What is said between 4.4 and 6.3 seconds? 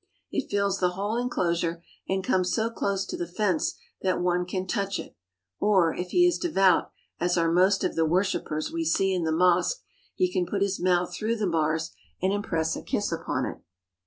can touch it, or, if he